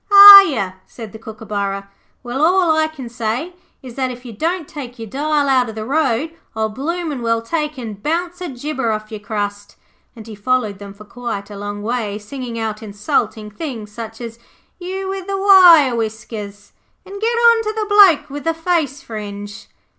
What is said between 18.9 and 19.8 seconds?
fringe.'